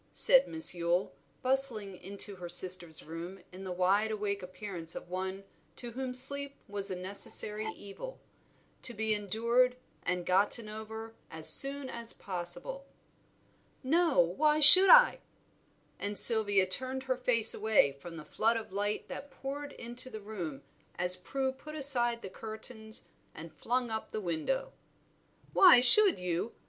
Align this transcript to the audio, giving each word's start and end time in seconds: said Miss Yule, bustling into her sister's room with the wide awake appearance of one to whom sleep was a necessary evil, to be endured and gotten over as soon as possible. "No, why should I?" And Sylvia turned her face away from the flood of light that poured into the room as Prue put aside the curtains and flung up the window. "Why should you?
said 0.13 0.47
Miss 0.47 0.73
Yule, 0.73 1.13
bustling 1.43 1.95
into 1.95 2.37
her 2.37 2.49
sister's 2.49 3.03
room 3.03 3.35
with 3.51 3.63
the 3.63 3.71
wide 3.71 4.09
awake 4.09 4.41
appearance 4.41 4.95
of 4.95 5.09
one 5.11 5.43
to 5.75 5.91
whom 5.91 6.15
sleep 6.15 6.55
was 6.67 6.89
a 6.89 6.95
necessary 6.95 7.67
evil, 7.75 8.19
to 8.81 8.95
be 8.95 9.13
endured 9.13 9.75
and 10.01 10.25
gotten 10.25 10.67
over 10.67 11.13
as 11.29 11.47
soon 11.47 11.87
as 11.87 12.13
possible. 12.13 12.87
"No, 13.83 14.19
why 14.19 14.59
should 14.59 14.89
I?" 14.89 15.19
And 15.99 16.17
Sylvia 16.17 16.65
turned 16.65 17.03
her 17.03 17.17
face 17.17 17.53
away 17.53 17.91
from 17.91 18.17
the 18.17 18.25
flood 18.25 18.57
of 18.57 18.71
light 18.73 19.07
that 19.07 19.29
poured 19.29 19.71
into 19.73 20.09
the 20.09 20.19
room 20.21 20.63
as 20.95 21.15
Prue 21.15 21.51
put 21.51 21.75
aside 21.75 22.23
the 22.23 22.29
curtains 22.31 23.07
and 23.35 23.53
flung 23.53 23.91
up 23.91 24.09
the 24.09 24.19
window. 24.19 24.73
"Why 25.53 25.79
should 25.79 26.17
you? 26.19 26.53